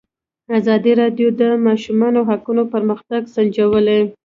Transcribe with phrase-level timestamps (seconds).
[0.57, 4.01] ازادي راډیو د د ماشومانو حقونه پرمختګ سنجولی.